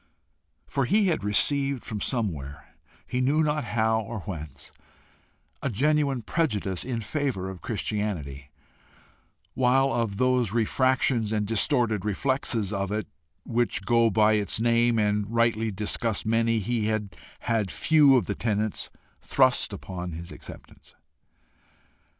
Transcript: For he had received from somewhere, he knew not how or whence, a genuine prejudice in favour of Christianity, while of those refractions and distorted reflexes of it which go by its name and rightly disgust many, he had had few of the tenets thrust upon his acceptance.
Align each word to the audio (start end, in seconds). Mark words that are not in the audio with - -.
For 0.65 0.85
he 0.85 1.09
had 1.09 1.23
received 1.23 1.83
from 1.83 2.01
somewhere, 2.01 2.73
he 3.07 3.21
knew 3.21 3.43
not 3.43 3.65
how 3.65 3.99
or 4.01 4.21
whence, 4.21 4.71
a 5.61 5.69
genuine 5.69 6.23
prejudice 6.23 6.83
in 6.83 7.01
favour 7.01 7.51
of 7.51 7.61
Christianity, 7.61 8.49
while 9.53 9.93
of 9.93 10.17
those 10.17 10.53
refractions 10.53 11.31
and 11.31 11.45
distorted 11.45 12.03
reflexes 12.03 12.73
of 12.73 12.91
it 12.91 13.05
which 13.43 13.85
go 13.85 14.09
by 14.09 14.33
its 14.33 14.59
name 14.59 14.97
and 14.97 15.29
rightly 15.31 15.69
disgust 15.69 16.25
many, 16.25 16.57
he 16.57 16.87
had 16.87 17.15
had 17.41 17.69
few 17.69 18.17
of 18.17 18.25
the 18.25 18.33
tenets 18.33 18.89
thrust 19.21 19.71
upon 19.71 20.13
his 20.13 20.31
acceptance. 20.31 20.95